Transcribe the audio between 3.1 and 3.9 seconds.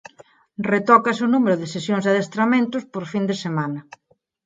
fin de semana.